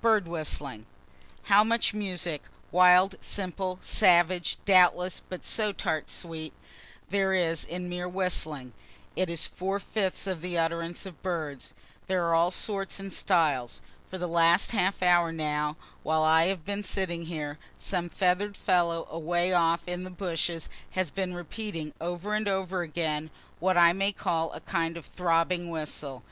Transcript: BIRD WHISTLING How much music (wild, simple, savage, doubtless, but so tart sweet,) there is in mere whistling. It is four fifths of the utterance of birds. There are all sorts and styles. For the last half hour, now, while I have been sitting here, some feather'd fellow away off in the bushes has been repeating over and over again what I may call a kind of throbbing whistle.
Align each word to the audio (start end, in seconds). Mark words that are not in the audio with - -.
BIRD 0.00 0.28
WHISTLING 0.28 0.86
How 1.50 1.64
much 1.64 1.92
music 1.92 2.44
(wild, 2.70 3.16
simple, 3.20 3.80
savage, 3.82 4.58
doubtless, 4.64 5.22
but 5.28 5.42
so 5.42 5.72
tart 5.72 6.08
sweet,) 6.08 6.52
there 7.08 7.34
is 7.34 7.64
in 7.64 7.88
mere 7.88 8.08
whistling. 8.08 8.74
It 9.16 9.28
is 9.28 9.48
four 9.48 9.80
fifths 9.80 10.28
of 10.28 10.40
the 10.40 10.56
utterance 10.56 11.04
of 11.04 11.20
birds. 11.20 11.74
There 12.06 12.24
are 12.28 12.34
all 12.36 12.52
sorts 12.52 13.00
and 13.00 13.12
styles. 13.12 13.80
For 14.08 14.18
the 14.18 14.28
last 14.28 14.70
half 14.70 15.02
hour, 15.02 15.32
now, 15.32 15.76
while 16.04 16.22
I 16.22 16.44
have 16.46 16.64
been 16.64 16.84
sitting 16.84 17.24
here, 17.26 17.58
some 17.76 18.08
feather'd 18.08 18.56
fellow 18.56 19.08
away 19.10 19.52
off 19.52 19.82
in 19.88 20.04
the 20.04 20.10
bushes 20.10 20.68
has 20.92 21.10
been 21.10 21.34
repeating 21.34 21.92
over 22.00 22.34
and 22.34 22.46
over 22.46 22.82
again 22.82 23.30
what 23.58 23.76
I 23.76 23.92
may 23.92 24.12
call 24.12 24.52
a 24.52 24.60
kind 24.60 24.96
of 24.96 25.04
throbbing 25.04 25.70
whistle. 25.70 26.22